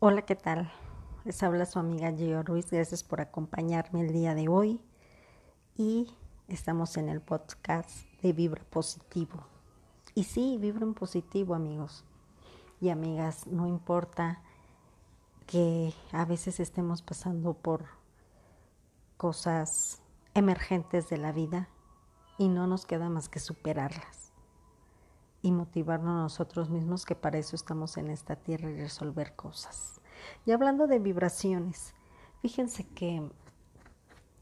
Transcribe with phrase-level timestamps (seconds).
[0.00, 0.70] Hola, ¿qué tal?
[1.24, 2.70] Les habla su amiga Gio Ruiz.
[2.70, 4.80] Gracias por acompañarme el día de hoy.
[5.74, 6.14] Y
[6.46, 9.44] estamos en el podcast de Vibra Positivo.
[10.14, 12.04] Y sí, vibra en positivo, amigos
[12.80, 13.48] y amigas.
[13.48, 14.40] No importa
[15.48, 17.84] que a veces estemos pasando por
[19.16, 20.00] cosas
[20.34, 21.70] emergentes de la vida
[22.38, 24.27] y no nos queda más que superarlas
[25.48, 30.00] y motivarnos nosotros mismos que para eso estamos en esta tierra y resolver cosas.
[30.44, 31.94] Y hablando de vibraciones,
[32.42, 33.30] fíjense que,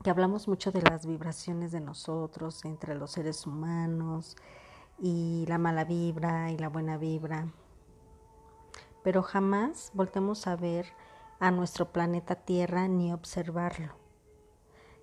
[0.02, 4.36] que hablamos mucho de las vibraciones de nosotros entre los seres humanos
[4.98, 7.46] y la mala vibra y la buena vibra,
[9.04, 10.86] pero jamás voltemos a ver
[11.38, 13.94] a nuestro planeta Tierra ni observarlo,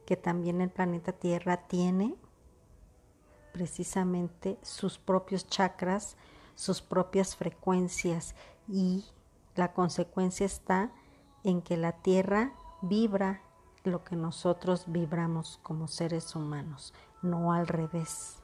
[0.05, 2.17] que también el planeta Tierra tiene
[3.53, 6.17] precisamente sus propios chakras,
[6.55, 8.35] sus propias frecuencias
[8.67, 9.05] y
[9.55, 10.91] la consecuencia está
[11.43, 13.41] en que la Tierra vibra
[13.83, 18.41] lo que nosotros vibramos como seres humanos, no al revés.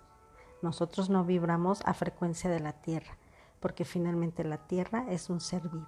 [0.62, 3.18] Nosotros no vibramos a frecuencia de la Tierra,
[3.60, 5.88] porque finalmente la Tierra es un ser vivo.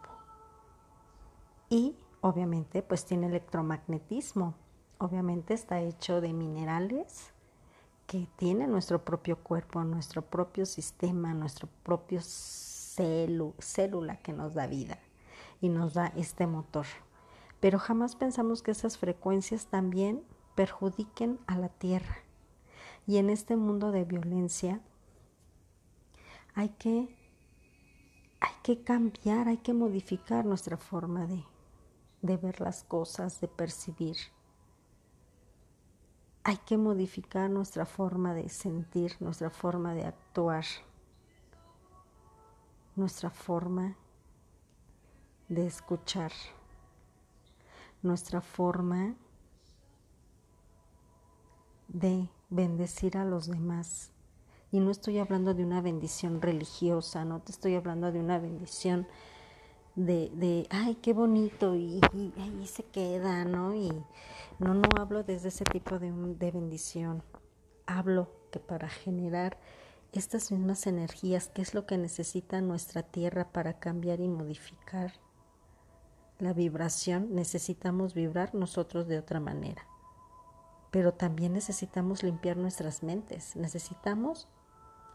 [1.70, 4.56] Y obviamente pues tiene electromagnetismo.
[4.98, 7.34] Obviamente está hecho de minerales,
[8.12, 15.00] que tiene nuestro propio cuerpo, nuestro propio sistema, nuestro propio célula que nos da vida
[15.62, 16.86] y nos da este motor.
[17.62, 22.18] Pero jamás pensamos que esas frecuencias también perjudiquen a la tierra.
[23.08, 24.82] Y en este mundo de violencia
[26.54, 27.18] hay que,
[28.42, 31.46] hay que cambiar, hay que modificar nuestra forma de,
[32.22, 34.18] de ver las cosas, de percibir
[36.44, 40.66] hay que modificar nuestra forma de sentir, nuestra forma de actuar,
[42.96, 43.96] nuestra forma
[45.50, 46.32] de escuchar,
[48.02, 49.16] nuestra forma
[51.88, 54.12] de bendecir a los demás.
[54.72, 59.08] Y no estoy hablando de una bendición religiosa, no te estoy hablando de una bendición
[59.96, 62.00] de, de ay, qué bonito, y,
[62.38, 63.76] ahí se queda, ¿no?
[63.76, 63.92] Y
[64.60, 67.24] no, no hablo desde ese tipo de, de bendición.
[67.86, 69.58] Hablo que para generar
[70.14, 75.14] estas mismas energías, que es lo que necesita nuestra tierra para cambiar y modificar
[76.40, 79.86] la vibración, necesitamos vibrar nosotros de otra manera.
[80.90, 84.48] Pero también necesitamos limpiar nuestras mentes, necesitamos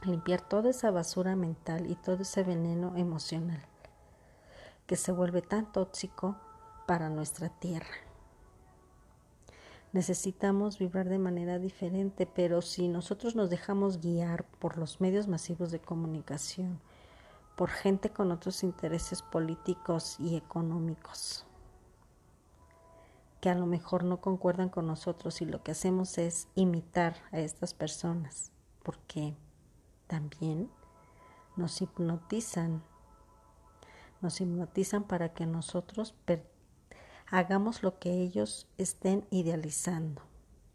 [0.04, 3.66] limpiar toda esa basura mental y todo ese veneno emocional
[4.86, 6.36] que se vuelve tan tóxico
[6.86, 7.96] para nuestra tierra.
[9.92, 15.70] Necesitamos vibrar de manera diferente, pero si nosotros nos dejamos guiar por los medios masivos
[15.70, 16.80] de comunicación,
[17.56, 21.46] por gente con otros intereses políticos y económicos,
[23.40, 27.38] que a lo mejor no concuerdan con nosotros y lo que hacemos es imitar a
[27.38, 29.34] estas personas, porque
[30.06, 30.70] también
[31.56, 32.82] nos hipnotizan
[34.20, 36.14] nos hipnotizan para que nosotros
[37.30, 40.22] hagamos lo que ellos estén idealizando.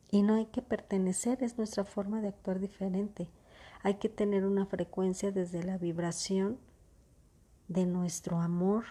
[0.10, 3.30] Y no hay que pertenecer, es nuestra forma de actuar diferente.
[3.82, 6.60] Hay que tener una frecuencia desde la vibración
[7.68, 8.84] de nuestro amor.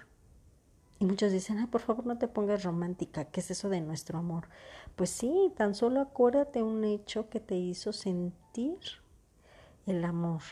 [0.98, 4.18] Y muchos dicen, ay, por favor no te pongas romántica, ¿qué es eso de nuestro
[4.18, 4.48] amor?
[4.96, 8.78] Pues sí, tan solo acuérdate un hecho que te hizo sentir
[9.86, 10.42] el amor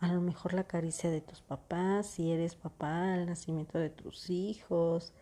[0.00, 4.30] a lo mejor la caricia de tus papás, si eres papá, el nacimiento de tus
[4.30, 5.12] hijos,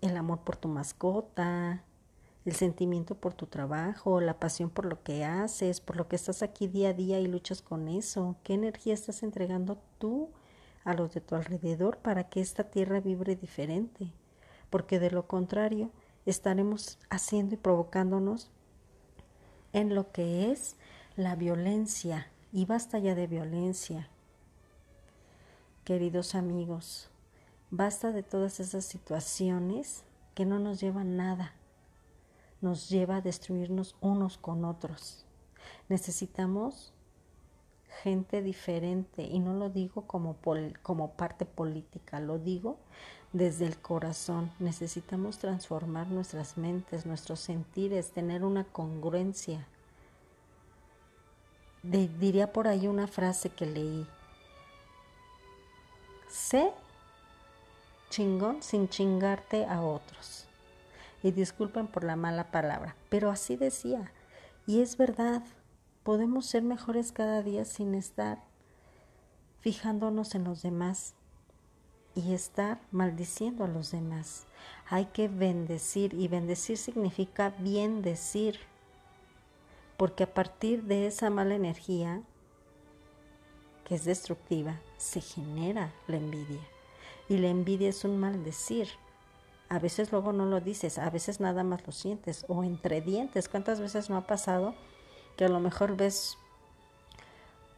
[0.00, 1.84] el amor por tu mascota,
[2.44, 6.42] el sentimiento por tu trabajo, la pasión por lo que haces, por lo que estás
[6.42, 8.36] aquí día a día y luchas con eso.
[8.44, 10.30] ¿Qué energía estás entregando tú
[10.84, 14.12] a los de tu alrededor para que esta tierra vibre diferente?
[14.70, 15.90] Porque de lo contrario,
[16.24, 18.50] estaremos haciendo y provocándonos
[19.72, 20.76] en lo que es
[21.16, 24.08] la violencia, y basta ya de violencia.
[25.84, 27.10] Queridos amigos,
[27.70, 30.04] basta de todas esas situaciones
[30.34, 31.52] que no nos llevan nada,
[32.60, 35.24] nos lleva a destruirnos unos con otros.
[35.88, 36.92] Necesitamos
[38.02, 40.36] gente diferente y no lo digo como,
[40.82, 42.78] como parte política, lo digo
[43.32, 44.50] desde el corazón.
[44.58, 49.66] Necesitamos transformar nuestras mentes, nuestros sentires, tener una congruencia
[51.90, 54.06] diría por ahí una frase que leí.
[56.28, 56.72] Sé
[58.10, 60.46] chingón sin chingarte a otros.
[61.22, 64.12] Y disculpen por la mala palabra, pero así decía.
[64.66, 65.42] Y es verdad,
[66.02, 68.38] podemos ser mejores cada día sin estar
[69.60, 71.14] fijándonos en los demás.
[72.14, 74.46] y estar maldiciendo a los demás.
[74.88, 78.58] Hay que bendecir y bendecir significa bien decir,
[79.96, 82.22] porque a partir de esa mala energía
[83.86, 86.60] que es destructiva, se genera la envidia.
[87.28, 88.88] Y la envidia es un maldecir.
[89.68, 93.48] A veces luego no lo dices, a veces nada más lo sientes o entre dientes.
[93.48, 94.74] ¿Cuántas veces no ha pasado
[95.36, 96.36] que a lo mejor ves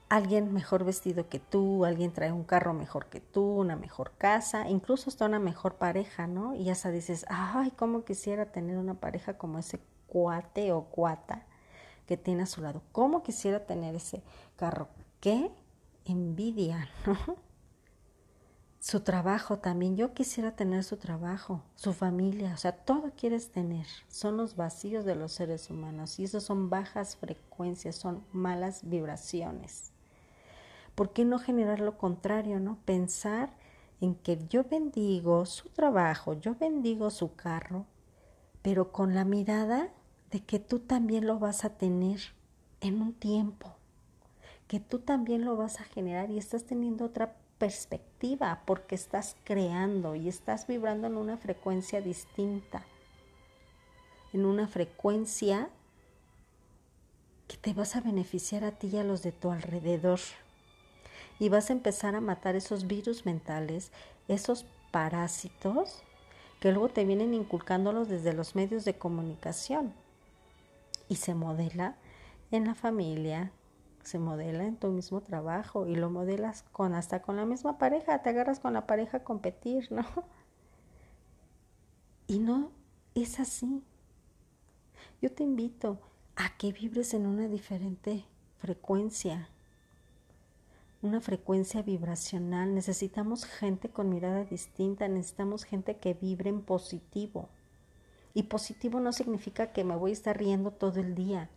[0.08, 4.68] alguien mejor vestido que tú, alguien trae un carro mejor que tú, una mejor casa,
[4.70, 6.54] incluso está una mejor pareja, ¿no?
[6.54, 11.47] Y hasta dices, ay, cómo quisiera tener una pareja como ese cuate o cuata
[12.08, 12.82] que tiene a su lado.
[12.90, 14.24] ¿Cómo quisiera tener ese
[14.56, 14.88] carro?
[15.20, 15.52] ¿Qué?
[16.04, 17.36] Envidia, ¿no?
[18.80, 19.96] Su trabajo también.
[19.96, 23.86] Yo quisiera tener su trabajo, su familia, o sea, todo quieres tener.
[24.08, 29.92] Son los vacíos de los seres humanos y eso son bajas frecuencias, son malas vibraciones.
[30.98, 32.76] ¿por qué no generar lo contrario, no?
[32.84, 33.50] Pensar
[34.00, 37.86] en que yo bendigo su trabajo, yo bendigo su carro,
[38.62, 39.90] pero con la mirada
[40.30, 42.20] de que tú también lo vas a tener
[42.80, 43.74] en un tiempo,
[44.66, 50.14] que tú también lo vas a generar y estás teniendo otra perspectiva porque estás creando
[50.14, 52.84] y estás vibrando en una frecuencia distinta,
[54.32, 55.70] en una frecuencia
[57.48, 60.20] que te vas a beneficiar a ti y a los de tu alrededor
[61.38, 63.90] y vas a empezar a matar esos virus mentales,
[64.28, 66.02] esos parásitos
[66.60, 69.94] que luego te vienen inculcándolos desde los medios de comunicación.
[71.08, 71.96] Y se modela
[72.50, 73.52] en la familia,
[74.02, 78.22] se modela en tu mismo trabajo y lo modelas con hasta con la misma pareja,
[78.22, 80.04] te agarras con la pareja a competir, ¿no?
[82.26, 82.70] Y no
[83.14, 83.82] es así.
[85.22, 85.98] Yo te invito
[86.36, 88.24] a que vibres en una diferente
[88.58, 89.48] frecuencia,
[91.00, 97.48] una frecuencia vibracional, necesitamos gente con mirada distinta, necesitamos gente que vibre en positivo.
[98.34, 101.50] Y positivo no significa que me voy a estar riendo todo el día.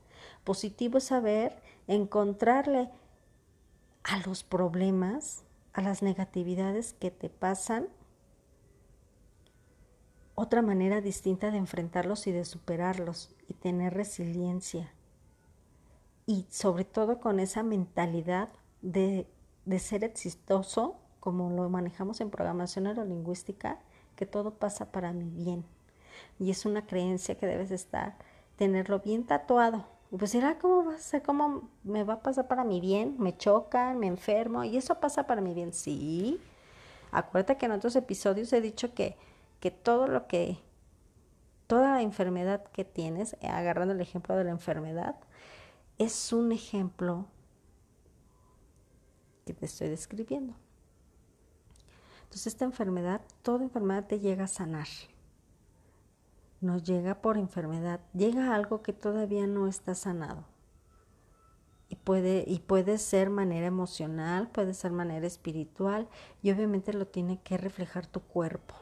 [0.43, 2.89] Positivo es saber encontrarle
[4.03, 7.87] a los problemas, a las negatividades que te pasan,
[10.35, 14.91] otra manera distinta de enfrentarlos y de superarlos y tener resiliencia.
[16.25, 18.49] Y sobre todo con esa mentalidad
[18.81, 19.27] de,
[19.77, 23.79] ser exitoso, como lo manejamos en programación neurolingüística,
[24.15, 25.65] que todo pasa para mi bien.
[26.39, 28.15] Y es una creencia que debes estar,
[28.55, 29.85] tenerlo bien tatuado.
[30.11, 31.21] Y pues dirá, ¿cómo va a ser?
[31.21, 33.15] ¿Cómo me va a pasar para mi bien?
[33.17, 35.71] Me chocan, me enfermo, y eso pasa para mi bien.
[35.73, 36.39] Sí.
[37.11, 39.17] Acuérdate que en otros episodios he dicho que,
[39.59, 40.57] que todo lo que,
[41.67, 45.15] toda la enfermedad que tienes, agarrando el ejemplo de la enfermedad,
[45.97, 47.27] es un ejemplo
[49.45, 50.55] que te estoy describiendo.
[52.23, 54.87] Entonces esta enfermedad, toda enfermedad te llega a sanar.
[56.61, 60.45] No llega por enfermedad, llega algo que todavía no está sanado.
[61.89, 66.07] Y puede, y puede ser manera emocional, puede ser manera espiritual
[66.41, 68.75] y obviamente lo tiene que reflejar tu cuerpo.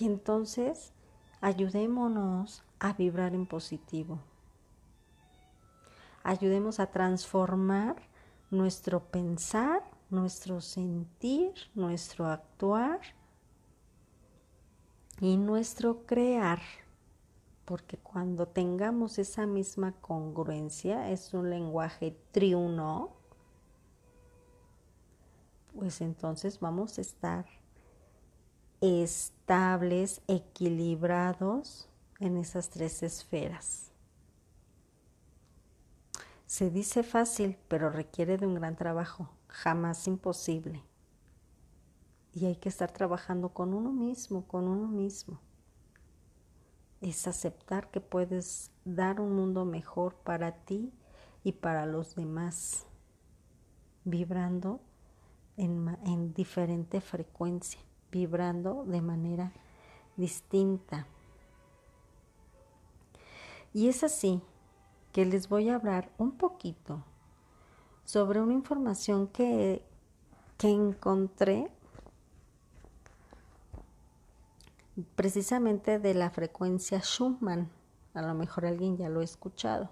[0.00, 0.92] Y entonces
[1.40, 4.18] ayudémonos a vibrar en positivo
[6.28, 7.96] ayudemos a transformar
[8.50, 13.00] nuestro pensar, nuestro sentir, nuestro actuar
[15.20, 16.60] y nuestro crear.
[17.64, 23.10] Porque cuando tengamos esa misma congruencia, es un lenguaje triuno,
[25.78, 27.46] pues entonces vamos a estar
[28.80, 31.88] estables, equilibrados
[32.20, 33.92] en esas tres esferas.
[36.46, 40.82] Se dice fácil, pero requiere de un gran trabajo, jamás imposible.
[42.34, 45.40] Y hay que estar trabajando con uno mismo, con uno mismo.
[47.00, 50.92] Es aceptar que puedes dar un mundo mejor para ti
[51.44, 52.86] y para los demás,
[54.04, 54.80] vibrando
[55.56, 57.80] en, en diferente frecuencia,
[58.10, 59.52] vibrando de manera
[60.16, 61.06] distinta.
[63.72, 64.42] Y es así
[65.12, 67.04] que les voy a hablar un poquito
[68.04, 69.84] sobre una información que,
[70.56, 71.70] que encontré
[75.02, 77.68] precisamente de la frecuencia Schumann.
[78.14, 79.90] A lo mejor alguien ya lo ha escuchado.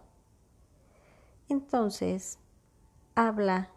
[1.49, 2.39] Entonces,
[3.15, 3.71] habla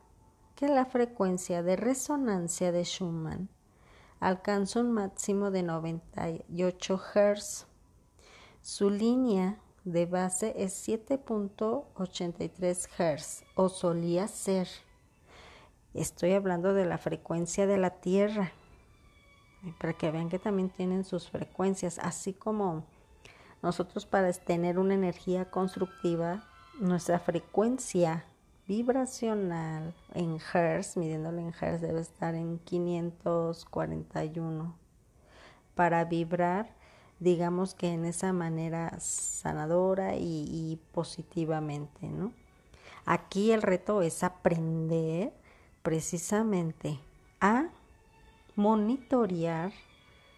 [0.55, 3.49] que la frecuencia de resonancia de Schumann
[4.19, 7.67] alcanza un máximo de 98 Hz.
[8.61, 14.67] Su línea de base es 7.83 Hz o solía ser.
[15.93, 18.51] Estoy hablando de la frecuencia de la Tierra,
[19.79, 22.85] para que vean que también tienen sus frecuencias, así como
[23.61, 26.47] nosotros para tener una energía constructiva,
[26.79, 28.23] nuestra frecuencia
[28.67, 34.77] vibracional en Hertz, midiéndolo en Hertz, debe estar en 541.
[35.75, 36.73] Para vibrar,
[37.19, 42.31] digamos que en esa manera sanadora y, y positivamente, ¿no?
[43.05, 45.33] Aquí el reto es aprender
[45.81, 46.97] precisamente
[47.41, 47.67] a
[48.59, 49.71] monitorear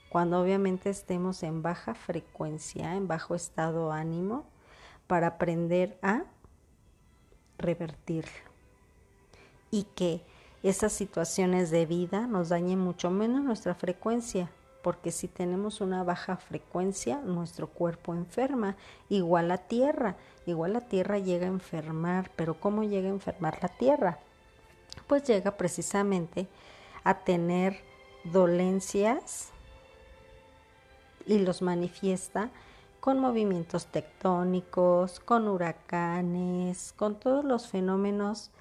[0.10, 4.46] cuando obviamente estemos en baja frecuencia, en bajo estado ánimo,
[5.08, 6.26] para aprender a
[7.58, 8.32] revertirlo.
[9.72, 10.22] Y que
[10.62, 14.52] esas situaciones de vida nos dañen mucho menos nuestra frecuencia,
[14.84, 18.76] porque si tenemos una baja frecuencia, nuestro cuerpo enferma,
[19.10, 23.70] igual la tierra, igual la tierra llega a enfermar, pero ¿cómo llega a enfermar la
[23.70, 24.20] tierra?
[25.08, 26.48] Pues llega precisamente
[27.04, 27.91] a tener
[28.24, 29.52] dolencias
[31.26, 32.52] y los manifiesta
[33.00, 38.52] con movimientos tectónicos, con huracanes, con todos los fenómenos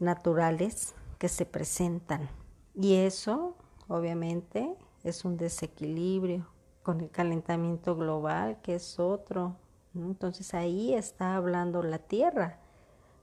[0.00, 2.28] naturales que se presentan.
[2.74, 3.54] Y eso,
[3.86, 6.46] obviamente, es un desequilibrio
[6.82, 9.56] con el calentamiento global, que es otro.
[9.94, 12.58] Entonces ahí está hablando la Tierra,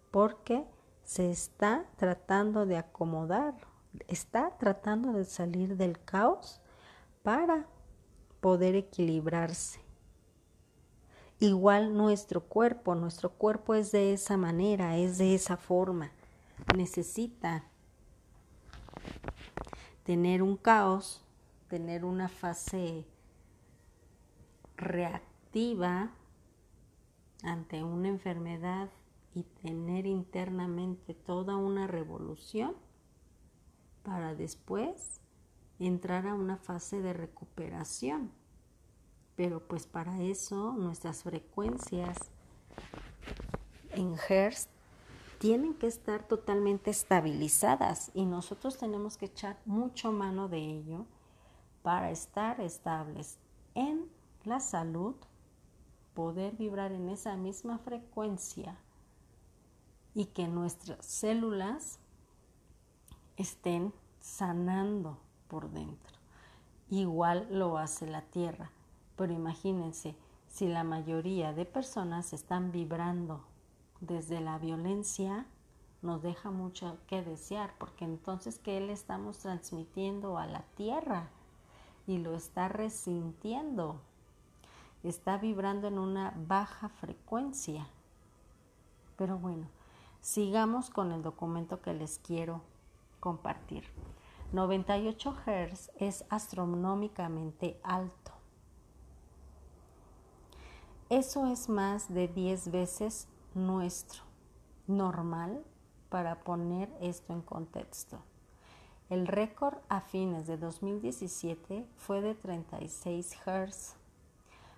[0.10, 0.66] porque
[1.04, 3.54] se está tratando de acomodar,
[4.08, 6.62] está tratando de salir del caos
[7.24, 7.66] para
[8.40, 9.80] poder equilibrarse.
[11.40, 16.12] Igual nuestro cuerpo, nuestro cuerpo es de esa manera, es de esa forma.
[16.76, 17.64] Necesita
[20.04, 21.24] tener un caos,
[21.68, 23.06] tener una fase
[24.78, 26.12] reactiva
[27.44, 28.90] ante una enfermedad
[29.34, 32.76] y tener internamente toda una revolución
[34.04, 35.22] para después
[35.80, 38.32] entrar a una fase de recuperación.
[39.36, 42.18] Pero pues para eso nuestras frecuencias
[43.92, 44.68] en Hertz
[45.40, 51.06] tienen que estar totalmente estabilizadas y nosotros tenemos que echar mucho mano de ello
[51.82, 53.40] para estar estables
[53.74, 54.08] en
[54.44, 55.16] la salud,
[56.14, 58.78] poder vibrar en esa misma frecuencia
[60.14, 62.01] y que nuestras células
[63.38, 66.18] estén sanando por dentro.
[66.90, 68.72] Igual lo hace la Tierra.
[69.16, 70.16] Pero imagínense,
[70.48, 73.44] si la mayoría de personas están vibrando
[74.00, 75.46] desde la violencia,
[76.02, 81.30] nos deja mucho que desear, porque entonces, ¿qué le estamos transmitiendo a la Tierra?
[82.08, 84.02] Y lo está resintiendo.
[85.04, 87.88] Está vibrando en una baja frecuencia.
[89.18, 89.68] Pero bueno,
[90.20, 92.62] sigamos con el documento que les quiero
[93.22, 93.86] compartir.
[94.52, 98.34] 98 Hz es astronómicamente alto.
[101.10, 104.24] Eso es más de 10 veces nuestro
[104.88, 105.64] normal
[106.10, 108.22] para poner esto en contexto.
[109.10, 113.96] El récord a fines de 2017 fue de 36 Hz.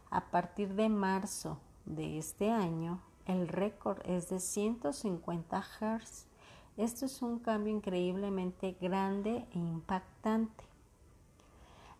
[0.09, 6.27] A partir de marzo de este año, el récord es de 150 Hz.
[6.75, 10.63] Esto es un cambio increíblemente grande e impactante.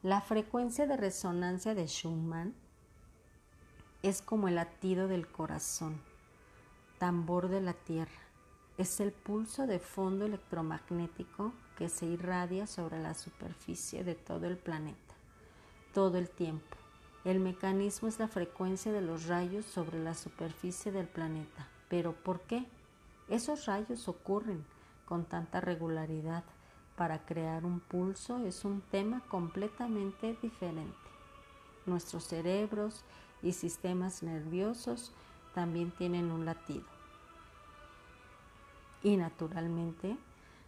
[0.02, 2.56] La frecuencia de resonancia de Schumann
[4.02, 6.02] es como el latido del corazón,
[6.98, 8.12] tambor de la Tierra.
[8.80, 14.58] Es el pulso de fondo electromagnético que se irradia sobre la superficie de todo el
[14.58, 15.14] planeta,
[15.94, 16.78] todo el tiempo.
[17.26, 21.68] El mecanismo es la frecuencia de los rayos sobre la superficie del planeta.
[21.90, 22.66] ¿Pero por qué?
[23.30, 24.66] Esos rayos ocurren
[25.06, 26.44] con tanta regularidad
[26.96, 30.94] para crear un pulso es un tema completamente diferente.
[31.86, 33.04] Nuestros cerebros
[33.42, 35.12] y sistemas nerviosos
[35.54, 36.86] también tienen un latido.
[39.02, 40.18] Y naturalmente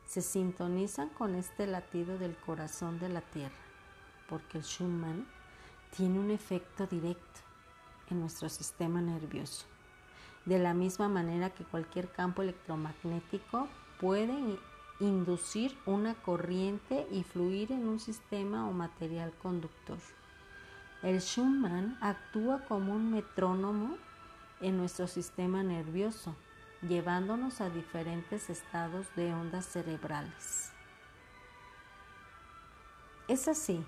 [0.05, 3.55] se sintonizan con este latido del corazón de la Tierra,
[4.29, 5.27] porque el Schumann
[5.95, 7.39] tiene un efecto directo
[8.09, 9.65] en nuestro sistema nervioso
[10.45, 13.67] de la misma manera que cualquier campo electromagnético
[13.99, 14.33] puede
[14.99, 19.97] inducir una corriente y fluir en un sistema o material conductor.
[21.01, 23.97] El Schumann actúa como un metrónomo
[24.61, 26.35] en nuestro sistema nervioso,
[26.81, 30.71] llevándonos a diferentes estados de ondas cerebrales.
[33.27, 33.83] Es así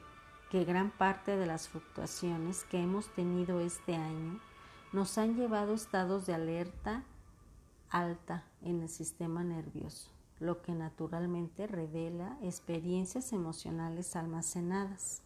[0.49, 4.39] que gran parte de las fluctuaciones que hemos tenido este año
[4.94, 7.03] nos han llevado estados de alerta
[7.89, 15.22] alta en el sistema nervioso, lo que naturalmente revela experiencias emocionales almacenadas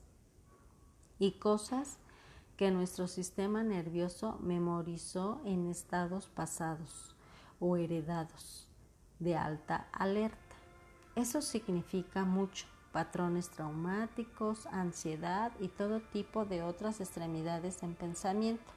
[1.19, 1.97] y cosas
[2.57, 7.15] que nuestro sistema nervioso memorizó en estados pasados
[7.59, 8.67] o heredados
[9.19, 10.55] de alta alerta.
[11.15, 18.71] Eso significa mucho, patrones traumáticos, ansiedad y todo tipo de otras extremidades en pensamiento,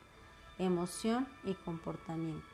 [0.58, 2.46] emoción y comportamiento.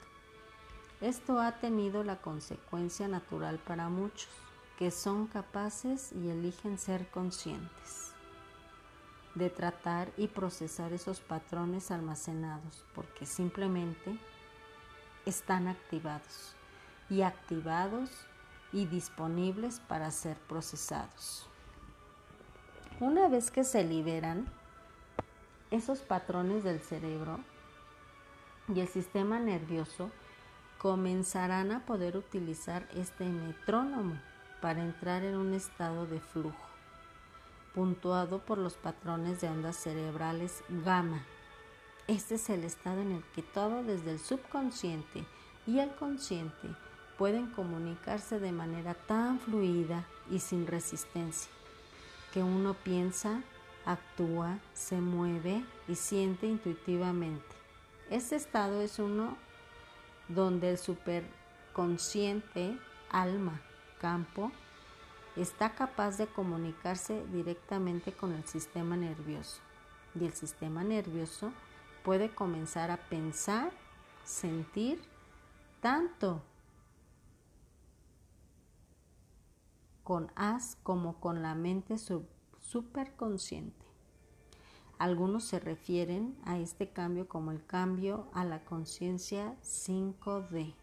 [1.01, 4.29] Esto ha tenido la consecuencia natural para muchos,
[4.79, 8.11] que son capaces y eligen ser conscientes
[9.35, 14.19] de tratar y procesar esos patrones almacenados, porque simplemente
[15.25, 16.55] están activados
[17.09, 18.11] y activados
[18.73, 21.47] y disponibles para ser procesados.
[23.01, 24.47] Una vez que se liberan
[25.71, 27.41] esos patrones del cerebro
[28.75, 30.11] y el sistema nervioso,
[30.79, 34.19] comenzarán a poder utilizar este metrónomo
[34.61, 36.67] para entrar en un estado de flujo,
[37.75, 41.23] puntuado por los patrones de ondas cerebrales gamma.
[42.07, 45.25] Este es el estado en el que todo desde el subconsciente
[45.67, 46.69] y el consciente
[47.19, 51.51] pueden comunicarse de manera tan fluida y sin resistencia,
[52.33, 53.43] que uno piensa,
[53.85, 57.60] actúa, se mueve y siente intuitivamente.
[58.11, 59.37] Este estado es uno
[60.27, 62.77] donde el superconsciente,
[63.09, 63.61] alma,
[64.01, 64.51] campo,
[65.37, 69.61] está capaz de comunicarse directamente con el sistema nervioso.
[70.19, 71.53] Y el sistema nervioso
[72.05, 73.71] puede comenzar a pensar,
[74.25, 75.01] sentir,
[75.81, 76.43] tanto
[80.03, 81.95] con as como con la mente
[82.59, 83.90] superconsciente.
[85.01, 90.75] Algunos se refieren a este cambio como el cambio a la conciencia 5D.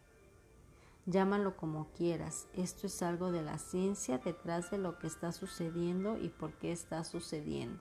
[1.06, 6.18] Llámalo como quieras, esto es algo de la ciencia detrás de lo que está sucediendo
[6.18, 7.80] y por qué está sucediendo.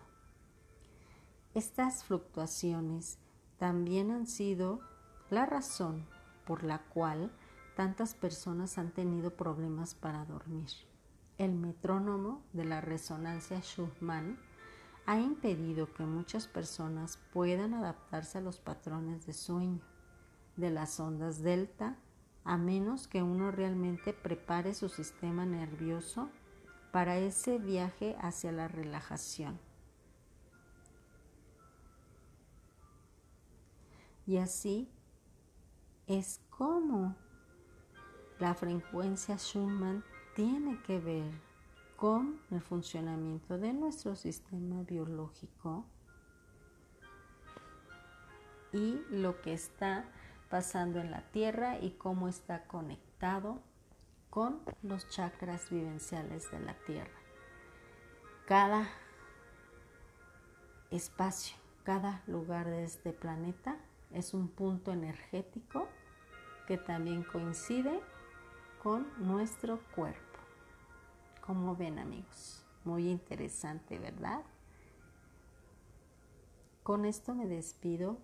[1.56, 3.18] Estas fluctuaciones
[3.58, 4.82] también han sido
[5.32, 6.06] la razón
[6.46, 7.32] por la cual
[7.76, 10.70] tantas personas han tenido problemas para dormir.
[11.40, 14.38] El metrónomo de la resonancia Schumann
[15.08, 19.80] ha impedido que muchas personas puedan adaptarse a los patrones de sueño
[20.58, 21.96] de las ondas delta
[22.44, 26.30] a menos que uno realmente prepare su sistema nervioso
[26.92, 29.58] para ese viaje hacia la relajación.
[34.26, 34.90] Y así
[36.06, 37.16] es como
[38.40, 40.04] la frecuencia Schumann
[40.36, 41.47] tiene que ver
[41.98, 45.84] con el funcionamiento de nuestro sistema biológico
[48.72, 50.06] y lo que está
[50.50, 53.60] pasando en la Tierra y cómo está conectado
[54.30, 57.20] con los chakras vivenciales de la Tierra.
[58.46, 58.88] Cada
[60.92, 63.78] espacio, cada lugar de este planeta
[64.12, 65.88] es un punto energético
[66.68, 68.00] que también coincide
[68.84, 70.27] con nuestro cuerpo.
[71.48, 74.44] Como ven amigos, muy interesante, ¿verdad?
[76.84, 78.18] Con esto me despido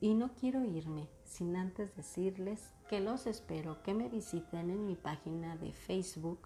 [0.00, 4.96] y no quiero irme sin antes decirles que los espero que me visiten en mi
[4.96, 6.40] página de Facebook.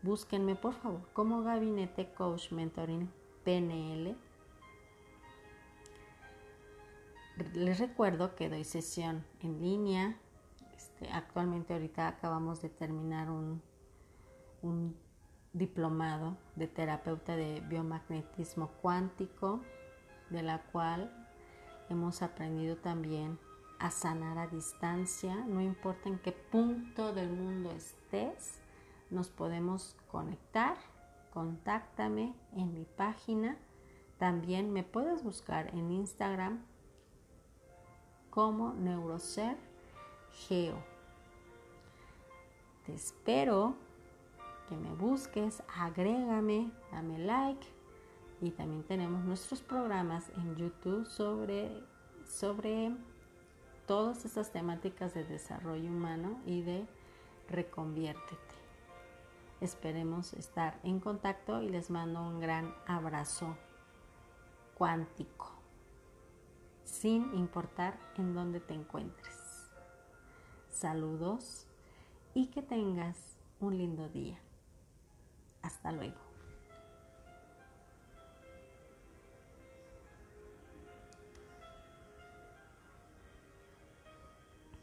[0.00, 3.12] Búsquenme por favor como Gabinete Coach Mentoring
[3.44, 4.16] PNL.
[7.52, 10.16] Les recuerdo que doy sesión en línea.
[10.74, 13.60] Este, actualmente ahorita acabamos de terminar un
[14.66, 14.96] un
[15.52, 19.60] diplomado de terapeuta de biomagnetismo cuántico,
[20.30, 21.10] de la cual
[21.88, 23.38] hemos aprendido también
[23.78, 28.60] a sanar a distancia, no importa en qué punto del mundo estés,
[29.10, 30.76] nos podemos conectar,
[31.32, 33.56] contáctame en mi página,
[34.18, 36.64] también me puedes buscar en Instagram
[38.30, 39.56] como Neuroser
[40.32, 40.76] Geo.
[42.84, 43.76] Te espero
[44.68, 47.66] que me busques, agrégame, dame like
[48.40, 51.70] y también tenemos nuestros programas en YouTube sobre,
[52.26, 52.92] sobre
[53.86, 56.86] todas estas temáticas de desarrollo humano y de
[57.48, 58.36] reconviértete.
[59.60, 63.56] Esperemos estar en contacto y les mando un gran abrazo
[64.74, 65.50] cuántico,
[66.84, 69.70] sin importar en dónde te encuentres.
[70.68, 71.66] Saludos
[72.34, 74.38] y que tengas un lindo día.
[75.66, 76.25] Hasta luego.